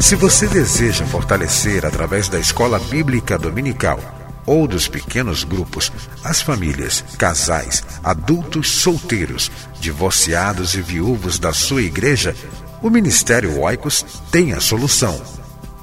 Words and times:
Se 0.00 0.16
você 0.16 0.46
deseja 0.46 1.06
fortalecer 1.06 1.86
através 1.86 2.28
da 2.28 2.38
escola 2.38 2.78
bíblica 2.78 3.38
dominical 3.38 3.98
ou 4.44 4.66
dos 4.66 4.88
pequenos 4.88 5.44
grupos 5.44 5.90
as 6.22 6.42
famílias, 6.42 7.02
casais, 7.16 7.82
adultos 8.02 8.70
solteiros, 8.70 9.50
divorciados 9.80 10.74
e 10.74 10.82
viúvos 10.82 11.38
da 11.38 11.52
sua 11.52 11.82
igreja, 11.82 12.34
o 12.82 12.90
Ministério 12.90 13.60
Oicos 13.60 14.04
tem 14.30 14.52
a 14.52 14.60
solução. 14.60 15.18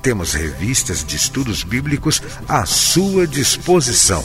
Temos 0.02 0.34
revistas 0.34 1.04
de 1.04 1.16
estudos 1.16 1.64
bíblicos 1.64 2.22
à 2.48 2.66
sua 2.66 3.26
disposição. 3.26 4.24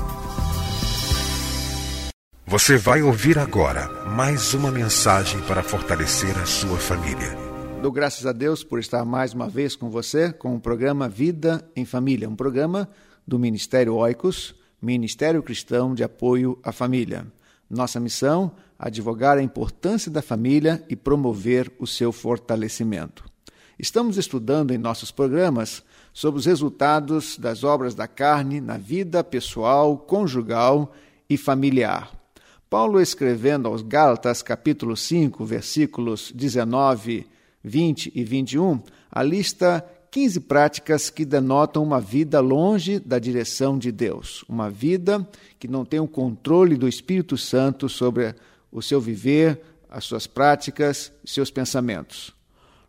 Você 2.47 2.77
vai 2.79 3.03
ouvir 3.03 3.39
agora 3.39 3.89
mais 4.07 4.55
uma 4.55 4.71
mensagem 4.71 5.43
para 5.43 5.63
fortalecer 5.63 6.39
a 6.39 6.47
sua 6.47 6.79
família. 6.79 7.37
Dou 7.83 7.93
graças 7.93 8.25
a 8.25 8.33
Deus 8.33 8.65
por 8.65 8.79
estar 8.79 9.05
mais 9.05 9.35
uma 9.35 9.49
vez 9.49 9.77
com 9.77 9.91
você 9.91 10.33
com 10.33 10.55
o 10.55 10.61
programa 10.61 11.07
Vida 11.09 11.63
em 11.77 11.85
Família, 11.85 12.29
um 12.29 12.37
programa 12.37 12.89
do 13.27 13.39
Ministério 13.39 13.95
Oicos, 13.97 14.55
Ministério 14.81 15.43
Cristão 15.43 15.95
de 15.95 16.03
Apoio 16.03 16.59
à 16.63 16.73
Família. 16.73 17.27
Nossa 17.69 18.01
missão: 18.01 18.53
advogar 18.79 19.37
a 19.37 19.43
importância 19.43 20.11
da 20.11 20.23
família 20.23 20.83
e 20.89 20.97
promover 20.97 21.71
o 21.79 21.87
seu 21.87 22.13
fortalecimento. 22.13 23.34
Estamos 23.79 24.17
estudando 24.17 24.73
em 24.73 24.79
nossos 24.79 25.11
programas 25.11 25.83
sobre 26.13 26.39
os 26.39 26.47
resultados 26.47 27.37
das 27.37 27.65
obras 27.65 27.95
da 27.95 28.07
carne 28.07 28.61
na 28.61 28.79
vida 28.79 29.25
pessoal, 29.25 29.99
conjugal 29.99 30.93
e 31.29 31.37
familiar. 31.37 32.13
Paulo, 32.71 33.01
escrevendo 33.01 33.69
aos 33.69 33.83
Gálatas, 33.83 34.43
capítulo 34.43 34.97
5, 34.97 35.45
versículos 35.45 36.33
19, 36.33 37.27
20 37.63 38.13
e 38.15 38.25
21, 38.25 38.81
alista 39.11 39.85
15 40.11 40.41
práticas 40.41 41.11
que 41.11 41.25
denotam 41.25 41.83
uma 41.83 42.01
vida 42.01 42.39
longe 42.39 43.01
da 43.01 43.19
direção 43.19 43.77
de 43.77 43.91
Deus, 43.91 44.45
uma 44.49 44.71
vida 44.71 45.29
que 45.59 45.67
não 45.67 45.85
tem 45.85 45.99
o 45.99 46.07
controle 46.07 46.77
do 46.77 46.87
Espírito 46.87 47.37
Santo 47.37 47.89
sobre 47.89 48.37
o 48.71 48.81
seu 48.81 49.01
viver, 49.01 49.61
as 49.91 50.05
suas 50.05 50.29
práticas, 50.29 51.13
seus 51.25 51.51
pensamentos. 51.51 52.33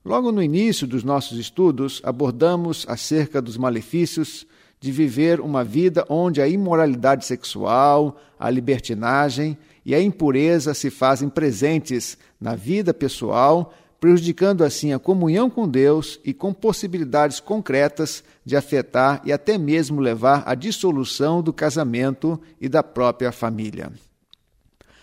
Logo 0.06 0.32
no 0.32 0.44
início 0.44 0.86
dos 0.86 1.04
nossos 1.04 1.40
estudos, 1.40 2.00
abordamos 2.04 2.86
acerca 2.88 3.42
dos 3.42 3.58
malefícios 3.58 4.46
de 4.80 4.92
viver 4.92 5.42
uma 5.42 5.64
vida 5.64 6.06
onde 6.08 6.40
a 6.40 6.48
imoralidade 6.48 7.26
sexual, 7.26 8.22
a 8.40 8.48
libertinagem 8.52 9.58
e 9.84 9.96
a 9.96 10.02
impureza 10.02 10.76
se 10.76 10.92
fazem 10.92 11.28
presentes 11.28 12.20
na 12.40 12.54
vida 12.54 12.94
pessoal, 12.94 13.74
prejudicando 14.00 14.64
assim 14.64 14.94
a 14.94 15.00
comunhão 15.00 15.50
com 15.50 15.68
Deus 15.68 16.20
e 16.24 16.36
com 16.36 16.54
possibilidades 16.54 17.40
concretas 17.40 18.24
de 18.46 18.56
afetar 18.56 19.24
e 19.26 19.34
até 19.34 19.58
mesmo 19.58 20.00
levar 20.00 20.44
à 20.46 20.54
dissolução 20.54 21.42
do 21.42 21.52
casamento 21.52 22.40
e 22.62 22.70
da 22.70 22.84
própria 22.84 23.32
família. 23.32 23.92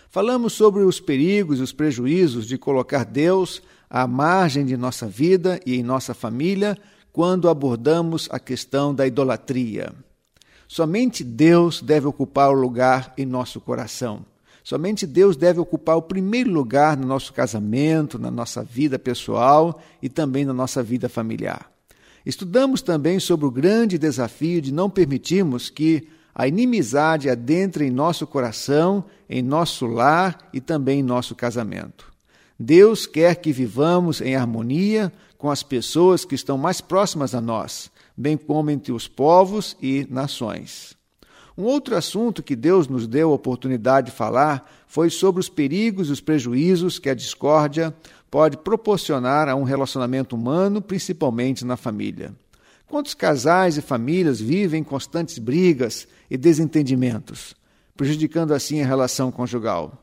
Falamos 0.09 0.53
sobre 0.53 0.83
os 0.83 1.01
perigos 1.01 1.59
e 1.59 1.61
os 1.61 1.73
prejuízos 1.73 2.47
de 2.47 2.57
colocar 2.57 3.03
Deus 3.03 3.61
à 3.93 4.07
margem 4.07 4.65
de 4.65 4.75
nossa 4.75 5.07
vida 5.07 5.59
e 5.67 5.75
em 5.75 5.83
nossa 5.83 6.15
família 6.15 6.75
quando 7.11 7.47
abordamos 7.47 8.27
a 8.31 8.39
questão 8.39 8.93
da 8.93 9.05
idolatria. 9.05 9.93
Somente 10.67 11.23
Deus 11.23 11.79
deve 11.79 12.07
ocupar 12.07 12.49
o 12.49 12.59
lugar 12.59 13.13
em 13.15 13.23
nosso 13.23 13.61
coração. 13.61 14.25
Somente 14.63 15.05
Deus 15.05 15.37
deve 15.37 15.59
ocupar 15.59 15.95
o 15.95 16.01
primeiro 16.01 16.49
lugar 16.49 16.97
no 16.97 17.05
nosso 17.05 17.31
casamento, 17.31 18.17
na 18.17 18.31
nossa 18.31 18.63
vida 18.63 18.97
pessoal 18.97 19.79
e 20.01 20.09
também 20.09 20.43
na 20.43 20.53
nossa 20.53 20.81
vida 20.81 21.07
familiar. 21.07 21.69
Estudamos 22.25 22.81
também 22.81 23.19
sobre 23.19 23.45
o 23.45 23.51
grande 23.51 23.99
desafio 23.99 24.59
de 24.59 24.73
não 24.73 24.89
permitirmos 24.89 25.69
que 25.69 26.07
a 26.33 26.47
inimizade 26.47 27.29
adentre 27.29 27.85
em 27.85 27.91
nosso 27.91 28.25
coração, 28.25 29.05
em 29.29 29.43
nosso 29.43 29.85
lar 29.85 30.49
e 30.51 30.59
também 30.59 31.01
em 31.01 31.03
nosso 31.03 31.35
casamento. 31.35 32.12
Deus 32.59 33.05
quer 33.05 33.35
que 33.35 33.51
vivamos 33.51 34.21
em 34.21 34.35
harmonia 34.35 35.11
com 35.37 35.49
as 35.49 35.63
pessoas 35.63 36.23
que 36.23 36.35
estão 36.35 36.57
mais 36.57 36.79
próximas 36.79 37.35
a 37.35 37.41
nós, 37.41 37.91
bem 38.15 38.37
como 38.37 38.69
entre 38.69 38.91
os 38.91 39.07
povos 39.07 39.75
e 39.81 40.07
nações. 40.09 40.95
Um 41.57 41.63
outro 41.63 41.95
assunto 41.95 42.41
que 42.41 42.55
Deus 42.55 42.87
nos 42.87 43.05
deu 43.05 43.31
a 43.31 43.35
oportunidade 43.35 44.11
de 44.11 44.15
falar 44.15 44.71
foi 44.87 45.09
sobre 45.09 45.39
os 45.39 45.49
perigos 45.49 46.09
e 46.09 46.11
os 46.11 46.21
prejuízos 46.21 46.97
que 46.97 47.09
a 47.09 47.13
discórdia 47.13 47.93
pode 48.29 48.57
proporcionar 48.57 49.47
a 49.47 49.55
um 49.55 49.63
relacionamento 49.63 50.35
humano, 50.35 50.81
principalmente 50.81 51.63
na 51.63 51.77
família. 51.77 52.33
Quantos 52.87 53.13
casais 53.13 53.77
e 53.77 53.81
famílias 53.81 54.39
vivem 54.39 54.81
em 54.81 54.83
constantes 54.83 55.37
brigas 55.37 56.07
e 56.29 56.37
desentendimentos, 56.37 57.55
prejudicando 57.95 58.53
assim 58.53 58.81
a 58.81 58.85
relação 58.85 59.31
conjugal? 59.31 60.02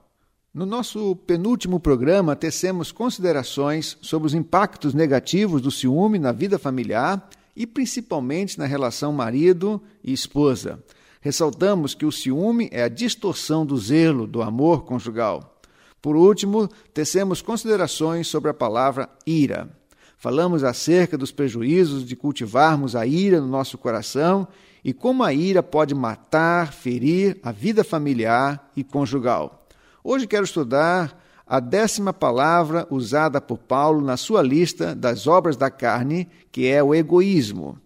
No 0.53 0.67
nosso 0.67 1.15
penúltimo 1.15 1.79
programa, 1.79 2.35
tecemos 2.35 2.91
considerações 2.91 3.97
sobre 4.03 4.27
os 4.27 4.35
impactos 4.35 4.93
negativos 4.93 5.63
do 5.63 5.71
ciúme 5.71 6.19
na 6.19 6.33
vida 6.33 6.59
familiar 6.59 7.31
e 7.55 7.65
principalmente 7.65 8.59
na 8.59 8.67
relação 8.67 9.13
marido 9.13 9.81
e 10.03 10.13
esposa. 10.13 10.83
Ressaltamos 11.21 11.95
que 11.95 12.05
o 12.05 12.11
ciúme 12.11 12.69
é 12.73 12.83
a 12.83 12.89
distorção 12.89 13.65
do 13.65 13.79
zelo, 13.79 14.27
do 14.27 14.43
amor 14.43 14.83
conjugal. 14.83 15.61
Por 16.03 16.17
último, 16.17 16.69
tecemos 16.93 17.41
considerações 17.41 18.27
sobre 18.27 18.51
a 18.51 18.55
palavra 18.55 19.09
ira. 19.25 19.71
Falamos 20.19 20.65
acerca 20.65 21.17
dos 21.17 21.31
prejuízos 21.31 22.05
de 22.05 22.17
cultivarmos 22.17 22.97
a 22.97 23.07
ira 23.07 23.41
no 23.41 23.47
nosso 23.47 23.79
coração 23.79 24.49
e 24.83 24.93
como 24.93 25.23
a 25.23 25.33
ira 25.33 25.63
pode 25.63 25.95
matar, 25.95 26.73
ferir 26.73 27.39
a 27.41 27.53
vida 27.53 27.85
familiar 27.85 28.69
e 28.75 28.83
conjugal. 28.83 29.60
Hoje 30.03 30.27
quero 30.27 30.45
estudar 30.45 31.21
a 31.47 31.61
décima 31.61 32.13
palavra 32.13 32.87
usada 32.91 33.39
por 33.41 33.59
Paulo 33.59 34.01
na 34.01 34.17
sua 34.17 34.41
lista 34.41 34.95
das 34.95 35.27
obras 35.27 35.59
da 35.59 35.71
carne, 35.71 36.27
que 36.51 36.67
é 36.67 36.83
o 36.83 36.95
egoísmo. 36.95 37.77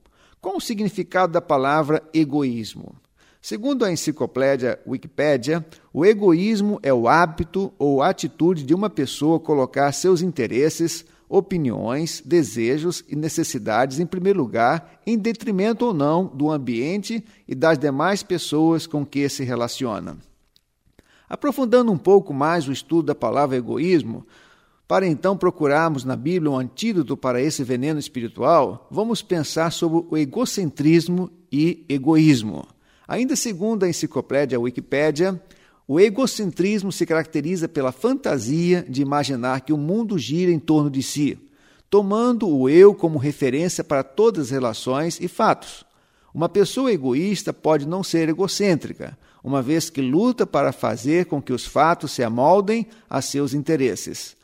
Qual 0.41 0.59
o 0.59 0.61
significado 0.61 1.33
da 1.33 1.41
palavra 1.41 2.03
egoísmo? 2.13 2.95
Segundo 3.43 3.85
a 3.85 3.91
enciclopédia 3.91 4.79
Wikipédia, 4.87 5.67
o 5.93 6.05
egoísmo 6.05 6.79
é 6.83 6.95
o 6.95 7.09
hábito 7.09 7.73
ou 7.79 8.01
atitude 8.01 8.63
de 8.63 8.75
uma 8.75 8.89
pessoa 8.89 9.41
colocar 9.41 9.91
seus 9.91 10.23
interesses, 10.23 11.05
opiniões, 11.29 12.23
desejos 12.25 13.03
e 13.09 13.17
necessidades 13.17 13.99
em 13.99 14.07
primeiro 14.07 14.39
lugar, 14.39 15.01
em 15.05 15.19
detrimento 15.19 15.87
ou 15.87 15.93
não 15.93 16.27
do 16.27 16.51
ambiente 16.51 17.25
e 17.49 17.55
das 17.57 17.77
demais 17.77 18.23
pessoas 18.23 18.87
com 18.87 19.05
que 19.05 19.29
se 19.29 19.43
relaciona. 19.43 20.17
Aprofundando 21.35 21.91
um 21.91 21.99
pouco 21.99 22.33
mais 22.33 22.69
o 22.69 22.71
estudo 22.71 23.07
da 23.07 23.15
palavra 23.15 23.57
egoísmo, 23.57 24.25
para 24.87 25.05
então 25.05 25.37
procurarmos 25.37 26.05
na 26.05 26.15
Bíblia 26.15 26.49
um 26.49 26.57
antídoto 26.57 27.17
para 27.17 27.43
esse 27.43 27.65
veneno 27.65 27.99
espiritual, 27.99 28.87
vamos 28.89 29.21
pensar 29.21 29.73
sobre 29.73 30.07
o 30.09 30.17
egocentrismo 30.17 31.29
e 31.51 31.85
egoísmo. 31.89 32.65
Ainda 33.09 33.35
segundo 33.35 33.83
a 33.83 33.89
enciclopédia 33.89 34.61
Wikipédia, 34.61 35.43
O 35.87 36.01
egocentrismo 36.01 36.91
se 36.91 37.05
caracteriza 37.05 37.69
pela 37.69 37.93
fantasia 37.93 38.87
de 38.89 39.03
imaginar 39.03 39.61
que 39.61 39.73
o 39.73 39.77
mundo 39.77 40.19
gira 40.19 40.51
em 40.51 40.59
torno 40.59 40.91
de 40.91 41.03
si, 41.03 41.39
tomando 41.91 42.49
o 42.49 42.69
eu 42.69 42.95
como 42.95 43.19
referência 43.19 43.85
para 43.85 44.03
todas 44.03 44.47
as 44.47 44.51
relações 44.51 45.21
e 45.21 45.29
fatos. 45.29 45.85
Uma 46.33 46.49
pessoa 46.49 46.93
egoísta 46.93 47.53
pode 47.53 47.87
não 47.87 48.03
ser 48.03 48.29
egocêntrica, 48.29 49.19
uma 49.45 49.61
vez 49.61 49.91
que 49.91 50.01
luta 50.01 50.47
para 50.47 50.73
fazer 50.73 51.27
com 51.27 51.41
que 51.41 51.53
os 51.53 51.67
fatos 51.67 52.13
se 52.13 52.23
amoldem 52.25 52.87
a 53.11 53.21
seus 53.21 53.53
interesses. 53.53 54.35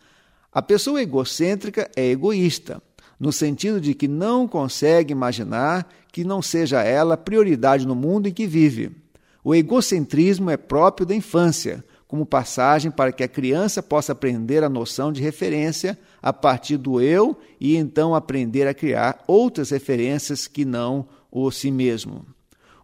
A 0.52 0.60
pessoa 0.60 1.00
egocêntrica 1.00 1.90
é 1.96 2.10
egoísta, 2.10 2.82
no 3.18 3.32
sentido 3.32 3.80
de 3.80 3.94
que 3.94 4.06
não 4.06 4.46
consegue 4.46 5.12
imaginar 5.12 5.90
que 6.12 6.22
não 6.22 6.42
seja 6.42 6.82
ela 6.82 7.16
prioridade 7.16 7.86
no 7.86 7.94
mundo 7.94 8.28
em 8.28 8.32
que 8.32 8.46
vive. 8.46 8.92
O 9.42 9.54
egocentrismo 9.54 10.50
é 10.50 10.58
próprio 10.58 11.06
da 11.06 11.14
infância, 11.14 11.82
como 12.06 12.26
passagem 12.26 12.90
para 12.90 13.12
que 13.12 13.22
a 13.22 13.28
criança 13.28 13.82
possa 13.82 14.12
aprender 14.12 14.62
a 14.62 14.68
noção 14.68 15.12
de 15.12 15.22
referência 15.22 15.98
a 16.20 16.32
partir 16.32 16.76
do 16.76 17.00
eu 17.00 17.38
e 17.58 17.76
então 17.76 18.14
aprender 18.14 18.66
a 18.66 18.74
criar 18.74 19.22
outras 19.26 19.70
referências 19.70 20.46
que 20.46 20.64
não 20.64 21.08
o 21.30 21.50
si 21.50 21.70
mesmo. 21.70 22.26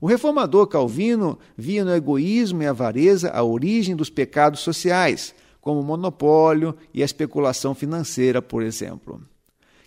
O 0.00 0.06
reformador 0.06 0.66
Calvino 0.66 1.38
via 1.56 1.84
no 1.84 1.94
egoísmo 1.94 2.62
e 2.62 2.66
avareza 2.66 3.30
a 3.30 3.42
origem 3.42 3.96
dos 3.96 4.10
pecados 4.10 4.60
sociais, 4.60 5.34
como 5.60 5.80
o 5.80 5.84
monopólio 5.84 6.76
e 6.92 7.02
a 7.02 7.04
especulação 7.04 7.74
financeira, 7.74 8.42
por 8.42 8.62
exemplo. 8.62 9.22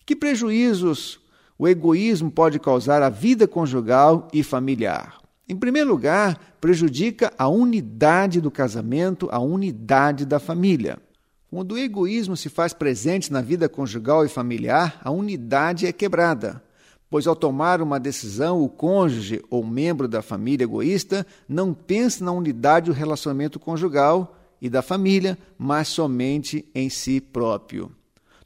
Que 0.05 0.15
prejuízos 0.15 1.19
o 1.57 1.67
egoísmo 1.67 2.31
pode 2.31 2.59
causar 2.59 3.03
à 3.03 3.09
vida 3.09 3.47
conjugal 3.47 4.27
e 4.33 4.41
familiar? 4.43 5.19
Em 5.47 5.55
primeiro 5.55 5.89
lugar, 5.89 6.55
prejudica 6.61 7.33
a 7.37 7.47
unidade 7.47 8.41
do 8.41 8.51
casamento, 8.51 9.27
a 9.31 9.39
unidade 9.39 10.25
da 10.25 10.39
família. 10.39 10.99
Quando 11.49 11.71
o 11.71 11.77
egoísmo 11.77 12.37
se 12.37 12.49
faz 12.49 12.73
presente 12.73 13.31
na 13.31 13.41
vida 13.41 13.67
conjugal 13.67 14.23
e 14.23 14.29
familiar, 14.29 14.99
a 15.03 15.09
unidade 15.09 15.87
é 15.87 15.91
quebrada, 15.91 16.61
pois 17.09 17.25
ao 17.25 17.35
tomar 17.35 17.81
uma 17.81 17.99
decisão, 17.99 18.61
o 18.61 18.69
cônjuge 18.69 19.43
ou 19.49 19.65
membro 19.65 20.07
da 20.07 20.21
família 20.21 20.63
egoísta 20.63 21.25
não 21.47 21.73
pensa 21.73 22.23
na 22.23 22.31
unidade 22.31 22.87
do 22.87 22.93
relacionamento 22.93 23.59
conjugal 23.59 24.37
e 24.61 24.69
da 24.69 24.81
família, 24.81 25.37
mas 25.57 25.87
somente 25.87 26.65
em 26.75 26.89
si 26.89 27.19
próprio. 27.19 27.91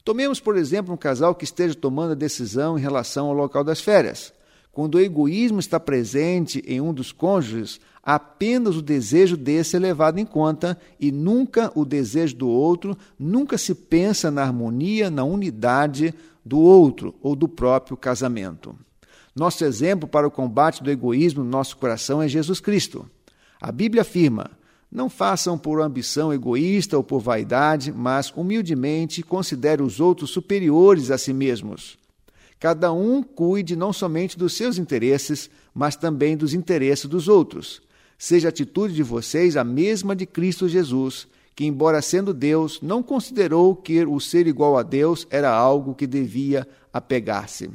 Tomemos, 0.04 0.38
por 0.38 0.56
exemplo, 0.56 0.92
um 0.94 0.98
casal 0.98 1.34
que 1.34 1.44
esteja 1.44 1.74
tomando 1.74 2.12
a 2.12 2.16
decisão 2.16 2.78
em 2.78 2.80
relação 2.80 3.26
ao 3.26 3.32
local 3.32 3.64
das 3.64 3.80
férias. 3.80 4.32
Quando 4.70 4.96
o 4.96 5.00
egoísmo 5.00 5.60
está 5.60 5.78
presente 5.78 6.62
em 6.66 6.80
um 6.80 6.92
dos 6.92 7.12
cônjuges, 7.12 7.80
apenas 8.02 8.76
o 8.76 8.82
desejo 8.82 9.36
desse 9.36 9.76
é 9.76 9.78
levado 9.78 10.18
em 10.18 10.26
conta 10.26 10.78
e 10.98 11.12
nunca 11.12 11.70
o 11.74 11.84
desejo 11.84 12.36
do 12.36 12.48
outro, 12.48 12.96
nunca 13.18 13.56
se 13.56 13.74
pensa 13.74 14.30
na 14.30 14.42
harmonia, 14.42 15.10
na 15.10 15.24
unidade 15.24 16.14
do 16.44 16.58
outro 16.58 17.14
ou 17.22 17.34
do 17.34 17.48
próprio 17.48 17.96
casamento. 17.96 18.76
Nosso 19.34 19.64
exemplo 19.64 20.08
para 20.08 20.26
o 20.26 20.30
combate 20.30 20.82
do 20.82 20.90
egoísmo 20.90 21.42
no 21.42 21.50
nosso 21.50 21.76
coração 21.76 22.22
é 22.22 22.28
Jesus 22.28 22.60
Cristo. 22.60 23.08
A 23.60 23.72
Bíblia 23.72 24.02
afirma: 24.02 24.50
não 24.90 25.10
façam 25.10 25.58
por 25.58 25.80
ambição 25.80 26.32
egoísta 26.32 26.96
ou 26.96 27.02
por 27.02 27.18
vaidade, 27.18 27.90
mas 27.90 28.32
humildemente 28.36 29.22
considere 29.22 29.82
os 29.82 29.98
outros 29.98 30.30
superiores 30.30 31.10
a 31.10 31.18
si 31.18 31.32
mesmos. 31.32 31.98
Cada 32.60 32.92
um 32.92 33.22
cuide 33.22 33.74
não 33.74 33.92
somente 33.92 34.38
dos 34.38 34.56
seus 34.56 34.78
interesses, 34.78 35.50
mas 35.74 35.96
também 35.96 36.36
dos 36.36 36.54
interesses 36.54 37.06
dos 37.06 37.26
outros. 37.26 37.82
Seja 38.16 38.48
a 38.48 38.50
atitude 38.50 38.94
de 38.94 39.02
vocês 39.02 39.56
a 39.56 39.64
mesma 39.64 40.14
de 40.14 40.24
Cristo 40.24 40.68
Jesus, 40.68 41.26
que, 41.54 41.64
embora 41.64 42.02
sendo 42.02 42.34
Deus, 42.34 42.80
não 42.82 43.02
considerou 43.02 43.76
que 43.76 44.04
o 44.04 44.18
ser 44.20 44.46
igual 44.46 44.76
a 44.76 44.82
Deus 44.82 45.26
era 45.30 45.50
algo 45.50 45.94
que 45.94 46.06
devia 46.06 46.66
apegar-se. 46.92 47.70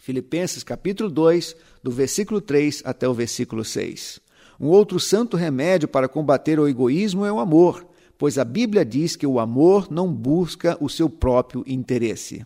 Filipenses 0.00 0.62
capítulo 0.62 1.10
2, 1.10 1.56
do 1.82 1.90
versículo 1.90 2.40
3 2.40 2.82
até 2.84 3.08
o 3.08 3.14
versículo 3.14 3.64
6. 3.64 4.20
Um 4.60 4.68
outro 4.68 5.00
santo 5.00 5.36
remédio 5.36 5.88
para 5.88 6.08
combater 6.08 6.58
o 6.60 6.68
egoísmo 6.68 7.24
é 7.24 7.32
o 7.32 7.40
amor, 7.40 7.86
pois 8.16 8.38
a 8.38 8.44
Bíblia 8.44 8.84
diz 8.84 9.16
que 9.16 9.26
o 9.26 9.40
amor 9.40 9.88
não 9.90 10.12
busca 10.12 10.76
o 10.80 10.88
seu 10.88 11.08
próprio 11.08 11.64
interesse. 11.66 12.44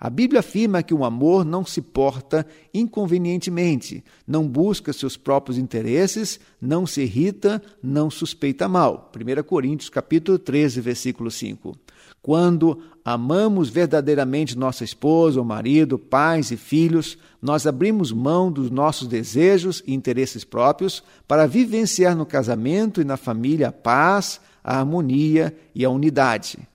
A 0.00 0.08
Bíblia 0.08 0.40
afirma 0.40 0.82
que 0.82 0.94
o 0.94 1.04
amor 1.04 1.44
não 1.44 1.64
se 1.64 1.82
porta 1.82 2.46
inconvenientemente, 2.72 4.04
não 4.26 4.46
busca 4.46 4.92
seus 4.92 5.16
próprios 5.16 5.58
interesses, 5.58 6.38
não 6.60 6.86
se 6.86 7.02
irrita, 7.02 7.60
não 7.82 8.08
suspeita 8.08 8.68
mal. 8.68 9.10
1 9.12 9.42
Coríntios 9.42 9.90
capítulo 9.90 10.38
13, 10.38 10.80
versículo 10.80 11.30
5. 11.30 11.76
Quando 12.22 12.80
amamos 13.04 13.70
verdadeiramente 13.70 14.56
nossa 14.56 14.84
esposa, 14.84 15.40
ou 15.40 15.44
marido, 15.44 15.98
pais 15.98 16.50
e 16.52 16.56
filhos, 16.56 17.18
nós 17.40 17.66
abrimos 17.66 18.12
mão 18.12 18.52
dos 18.52 18.70
nossos 18.70 19.08
desejos 19.08 19.82
e 19.86 19.94
interesses 19.94 20.44
próprios 20.44 21.02
para 21.26 21.46
vivenciar 21.46 22.14
no 22.14 22.26
casamento 22.26 23.00
e 23.00 23.04
na 23.04 23.16
família 23.16 23.68
a 23.68 23.72
paz, 23.72 24.40
a 24.62 24.78
harmonia 24.78 25.56
e 25.74 25.84
a 25.84 25.90
unidade. 25.90 26.67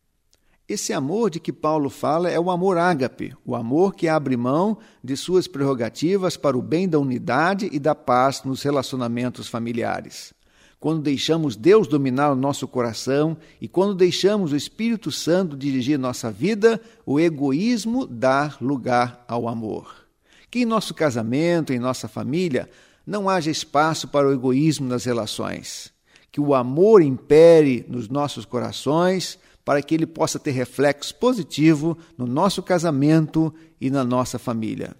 Esse 0.74 0.92
amor 0.92 1.30
de 1.30 1.40
que 1.40 1.54
Paulo 1.54 1.88
fala 1.88 2.32
é 2.32 2.40
o 2.40 2.50
amor 2.50 2.80
ágape, 2.80 3.36
o 3.46 3.56
amor 3.56 3.94
que 3.94 4.08
abre 4.08 4.36
mão 4.36 4.80
de 5.04 5.16
suas 5.16 5.48
prerrogativas 5.48 6.36
para 6.36 6.58
o 6.58 6.64
bem 6.64 6.90
da 6.90 6.98
unidade 6.98 7.70
e 7.72 7.78
da 7.78 7.94
paz 7.94 8.42
nos 8.44 8.64
relacionamentos 8.64 9.48
familiares. 9.48 10.34
Quando 10.80 11.04
deixamos 11.04 11.56
Deus 11.56 11.88
dominar 11.88 12.32
o 12.32 12.36
nosso 12.36 12.68
coração 12.68 13.38
e 13.62 13.68
quando 13.68 13.94
deixamos 13.94 14.52
o 14.52 14.56
Espírito 14.56 15.12
Santo 15.12 15.56
dirigir 15.56 16.00
nossa 16.00 16.32
vida, 16.32 16.82
o 17.06 17.20
egoísmo 17.20 18.08
dá 18.08 18.58
lugar 18.60 19.24
ao 19.28 19.48
amor. 19.48 20.08
Que 20.50 20.62
em 20.62 20.66
nosso 20.66 20.96
casamento, 20.96 21.72
em 21.72 21.78
nossa 21.78 22.08
família, 22.08 22.68
não 23.06 23.30
haja 23.30 23.52
espaço 23.52 24.08
para 24.08 24.28
o 24.28 24.34
egoísmo 24.34 24.88
nas 24.88 25.06
relações. 25.06 25.94
Que 26.32 26.42
o 26.42 26.56
amor 26.56 27.04
impere 27.04 27.86
nos 27.88 28.10
nossos 28.10 28.44
corações 28.44 29.38
para 29.66 29.82
que 29.82 29.96
ele 29.96 30.06
possa 30.06 30.40
ter 30.40 30.52
reflexo 30.52 31.16
positivo 31.16 31.98
no 32.18 32.26
nosso 32.26 32.62
casamento 32.62 33.54
e 33.80 33.90
na 33.90 34.04
nossa 34.04 34.38
família. 34.38 34.96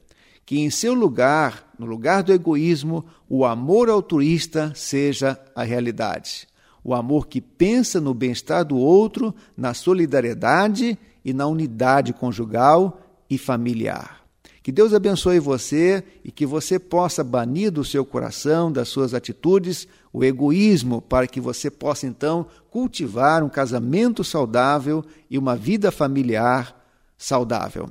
Que 0.46 0.60
em 0.60 0.70
seu 0.70 0.94
lugar, 0.94 1.74
no 1.78 1.86
lugar 1.86 2.24
do 2.24 2.34
egoísmo, 2.34 3.06
o 3.30 3.46
amor 3.46 3.90
altruísta 3.90 4.74
seja 4.76 5.40
a 5.56 5.64
realidade. 5.64 6.48
O 6.84 6.94
amor 6.94 7.28
que 7.28 7.40
pensa 7.40 8.02
no 8.02 8.14
bem-estar 8.14 8.66
do 8.66 8.78
outro, 8.78 9.34
na 9.56 9.74
solidariedade 9.74 10.98
e 11.24 11.34
na 11.34 11.48
unidade 11.48 12.12
conjugal 12.12 13.02
e 13.30 13.38
familiar. 13.38 14.23
Que 14.64 14.72
Deus 14.72 14.94
abençoe 14.94 15.40
você 15.40 16.02
e 16.24 16.32
que 16.32 16.46
você 16.46 16.80
possa 16.80 17.22
banir 17.22 17.70
do 17.70 17.84
seu 17.84 18.06
coração, 18.06 18.72
das 18.72 18.88
suas 18.88 19.14
atitudes, 19.14 19.90
o 20.14 20.24
egoísmo, 20.24 21.02
para 21.02 21.28
que 21.28 21.42
você 21.42 21.70
possa 21.70 22.08
então 22.08 22.48
cultivar 22.72 23.44
um 23.44 23.50
casamento 23.50 24.24
saudável 24.24 25.04
e 25.30 25.38
uma 25.38 25.54
vida 25.58 25.92
familiar 25.92 26.82
saudável. 27.18 27.90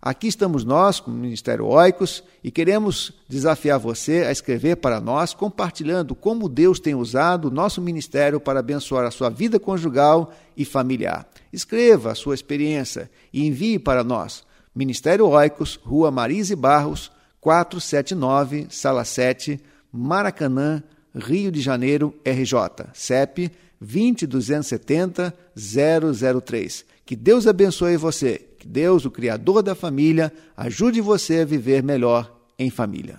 Aqui 0.00 0.26
estamos 0.26 0.64
nós, 0.64 0.98
como 0.98 1.14
Ministério 1.16 1.66
Oicos, 1.66 2.24
e 2.42 2.50
queremos 2.50 3.12
desafiar 3.28 3.78
você 3.78 4.24
a 4.24 4.32
escrever 4.32 4.76
para 4.76 5.02
nós, 5.02 5.34
compartilhando 5.34 6.14
como 6.14 6.48
Deus 6.48 6.80
tem 6.80 6.94
usado 6.94 7.48
o 7.48 7.50
nosso 7.50 7.82
ministério 7.82 8.40
para 8.40 8.60
abençoar 8.60 9.04
a 9.04 9.10
sua 9.10 9.28
vida 9.28 9.60
conjugal 9.60 10.32
e 10.56 10.64
familiar. 10.64 11.26
Escreva 11.52 12.12
a 12.12 12.14
sua 12.14 12.34
experiência 12.34 13.10
e 13.30 13.46
envie 13.46 13.78
para 13.78 14.02
nós. 14.02 14.42
Ministério 14.74 15.28
Oicos, 15.28 15.78
Rua 15.82 16.10
Marise 16.10 16.56
Barros, 16.56 17.12
479, 17.40 18.66
Sala 18.70 19.04
7, 19.04 19.60
Maracanã, 19.92 20.82
Rio 21.14 21.52
de 21.52 21.60
Janeiro, 21.60 22.14
RJ. 22.24 22.88
CEP 22.92 23.52
20270 23.80 25.32
003. 25.54 26.84
Que 27.04 27.14
Deus 27.14 27.46
abençoe 27.46 27.96
você. 27.96 28.38
Que 28.58 28.66
Deus, 28.66 29.04
o 29.04 29.10
Criador 29.10 29.62
da 29.62 29.74
família, 29.74 30.32
ajude 30.56 31.00
você 31.00 31.40
a 31.40 31.44
viver 31.44 31.82
melhor 31.82 32.34
em 32.58 32.70
família. 32.70 33.18